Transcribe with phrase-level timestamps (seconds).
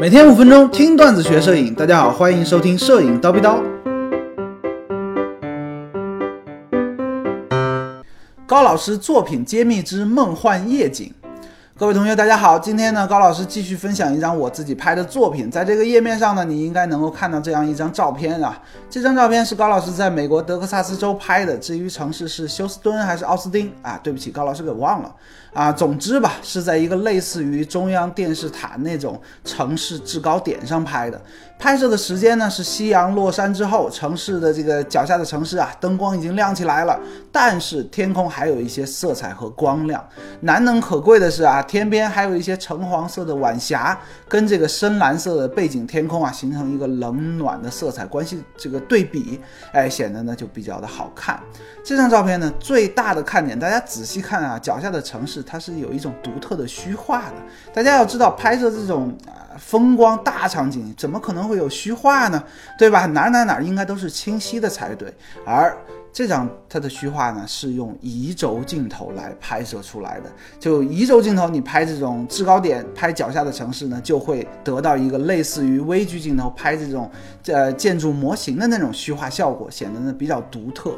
[0.00, 3.62] 每天五分钟听段子学摄影，大家好，欢迎收听摄影叨逼叨。
[8.46, 11.12] 高老师作品揭秘之梦幻夜景。
[11.82, 12.56] 各位同学，大家好！
[12.56, 15.50] 今天呢，高老师继续分享一张我自己拍的作品。
[15.50, 18.56] 在这个页面上呢，你应该能够看到这样一张照片啊。
[18.88, 21.58] 这张照片是高老师在美国德克萨斯州拍的。
[21.58, 23.98] 至于城市是休斯敦还是奥斯汀啊？
[24.00, 25.12] 对不起，高老师给忘了
[25.52, 25.72] 啊。
[25.72, 31.20] 总之吧，是在一个类似于中央电视塔那种城市制高点上拍的。
[31.58, 36.96] 拍摄的时间呢是夕阳落山之后，城市的这个脚下的城市啊，灯光已经亮起来了，
[37.32, 40.04] 但是天空还有一些色彩和光亮。
[40.40, 41.60] 难能可贵的是啊。
[41.72, 49.40] 天边还有一些橙黄色的晚霞，跟这个深蓝色的背景天空啊，形成一个冷暖的色彩关系，这个对比，
[49.72, 51.40] 哎，显得呢就比较的好看。
[51.82, 57.36] 这张照片呢，最大的看点，大家仔细看啊，脚下的城市它是有一种独特的虚化的。
[57.72, 62.44] 大家要知道，拍摄这种啊风光大场景，怎么可能会有虚化呢？
[62.76, 63.06] 对吧？
[63.06, 65.10] 哪哪哪应该都是清晰的才对，
[65.46, 65.74] 而。
[66.12, 70.30] 这张它的虚化呢，是用移轴镜头来拍摄出来的。
[70.60, 77.10] 就移轴镜头，你拍这种制高点、拍脚下的城市呢，就会得到一个类似于微距镜头拍这种
[77.46, 80.92] 呃建筑模型的那种虚化效果，显得呢比较独特。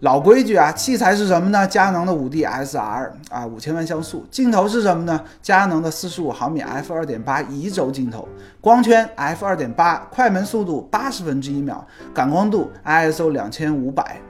[0.00, 1.66] 老规矩啊，器材是什么呢？
[1.66, 4.24] 佳能的五 D SR 啊，五千万像素。
[4.30, 5.20] 镜头是什么呢？
[5.42, 8.28] 佳能的四十五毫米 f 二点八移轴镜头。
[8.60, 14.20] 光圈 f 二点八，快门速度八十分之一秒，感光度 ISO 两千五百。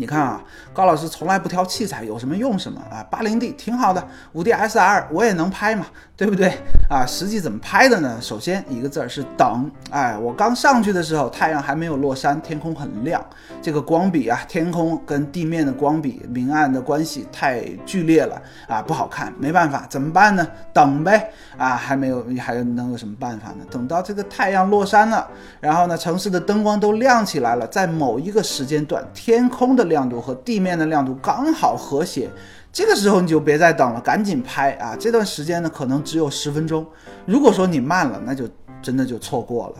[0.00, 3.04] 你看啊，高老师从来不挑器材，有什么用什么啊。
[3.10, 5.84] 八零 D 挺好的，五 D SR 我也能拍嘛，
[6.16, 6.54] 对不对
[6.88, 7.04] 啊？
[7.04, 8.16] 实际怎么拍的呢？
[8.18, 9.70] 首先一个字儿是等。
[9.90, 13.22] 哎，我刚上去的时候，太阳还没有落山，天空很亮，
[13.60, 19.30] 这个光比啊，天空跟地面的光比，明暗的关系太剧烈了啊，不好看。
[19.38, 20.48] 没办法，怎么办呢？
[20.72, 21.30] 等呗。
[21.58, 23.56] 啊，还没有，还能有什么办法呢？
[23.70, 25.28] 等到这个太阳落山了，
[25.60, 29.89] 然后呢，城市的灯光都亮起来了，在某一个时间段，天空的。
[29.90, 32.30] 亮度和地面的亮度刚好和谐，
[32.72, 34.96] 这个时候你就别再等了，赶紧拍啊！
[34.98, 36.86] 这段时间呢，可能只有十分钟。
[37.26, 38.48] 如果说你慢了，那就
[38.80, 39.74] 真的就错过了。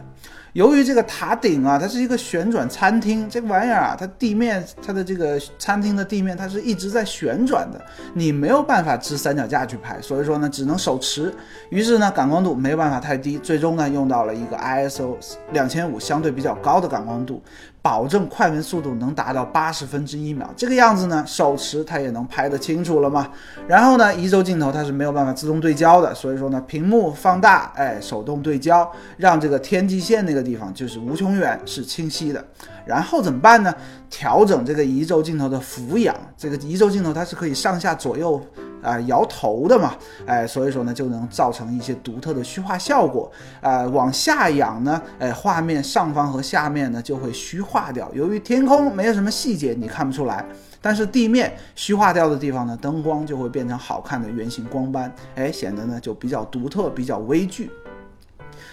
[0.53, 7.81] 由于这个塔顶啊，它是一个旋转餐厅，这个玩意儿啊，它地面它的这个餐厅的地面它是一直在旋转的，
[8.15, 11.33] 你没有办法支三脚架去拍，所以说呢，只能手持。
[11.69, 15.15] 于是呢，感光度没办法太低，最终呢，用到了一个 ISO
[15.53, 17.41] 两千五相对比较高的感光度，
[17.81, 20.53] 保证快门速度能达到八十分之一秒。
[20.57, 23.31] 这个样子呢，手持它也能拍得清楚了嘛。
[23.69, 30.41] 然后呢，移轴镜头它是没有办法自动对焦的，所以说呢，屏幕放大，哎，手动对焦，让这个天际线那个。
[30.51, 32.43] 地方就是无穷远是清晰的，
[32.87, 33.73] 然后怎么办呢？
[34.09, 38.41] 调整这个移轴镜头的俯仰，这个移轴镜头它是可以上下左右
[38.83, 39.95] 啊摇头的嘛，
[40.27, 43.83] 哎，所以说呢就能造成一些独特的虚化效果啊。
[43.83, 48.11] 往下仰呢，哎，画面上方和下面呢就会虚化掉。
[48.15, 50.43] 由于天空没有什么细节，你看不出来，
[50.81, 57.71] 但是地面虚化掉的地方呢，灯光就会变成好看的圆形光斑，哎，显得呢就比较独特，比较微距。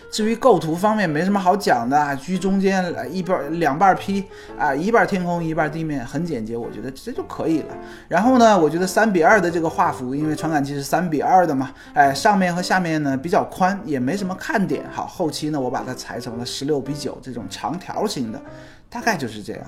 [0.10, 4.24] 至于构图方面没什么好讲的啊，居中间一半两半 P
[4.58, 7.78] 啊，一半天空一半地面，很简洁，我觉得这就可以了。
[8.08, 14.84] 然后呢，我觉得三比二的这个画幅，因为传感器是三比二的嘛，哎，上面和下面呢比较宽，也没什么看点。
[14.92, 18.42] 好，后期呢我把它裁成了十六比九这种长条形的。
[18.90, 19.62] 大概就是这样。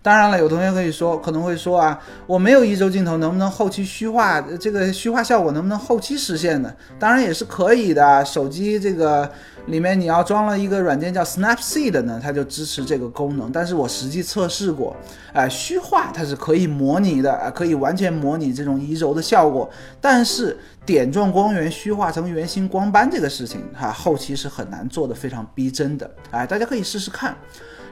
[0.00, 1.96] 当然了，有同学可以说，可能会说啊，
[2.26, 4.40] 我没有移轴镜头，能不能后期虚化？
[4.40, 6.74] 这个虚化效果能不能后期实现呢？
[6.98, 8.24] 当然也是可以的。
[8.24, 9.30] 手机这个
[9.66, 13.52] 里面你要装了一个软件叫 Snapseed 呢，它就支持这个功能。
[13.52, 14.96] 但是我实际测试过，
[15.32, 19.70] 哎，虚化它是可以模拟的，啊，可以完全模拟这种移轴的效果。
[20.00, 26.10] 但是点状光源虚化成圆形光斑这个事情，哈，后期是很难做的非常逼真的。
[26.32, 27.36] 哎，大家可以试试看。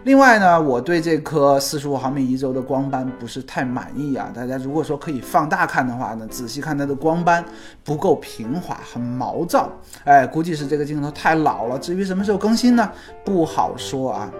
[0.04, 4.30] 另外呢，我对这颗四十五毫米移轴的光斑不是太满意啊。
[4.34, 7.44] 大家如果说可以放大看的话呢，仔细看它的光斑
[7.84, 9.70] 不够平滑，很毛躁。
[10.04, 11.78] 哎，估计是这个镜头太老了。
[11.78, 12.90] 至于什么时候更新呢，
[13.24, 14.30] 不好说啊。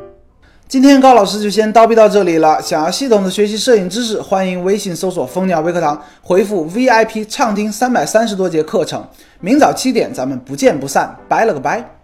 [0.66, 2.62] 今天高老师就先叨逼到这里了。
[2.62, 9.04] 想要系统的学习摄影知识，欢迎微信搜索蜂鸟微课堂，回复 VIP 畅听三百三十多节课程。
[9.40, 12.00] 明早七点咱们不见不散，拜了个拜。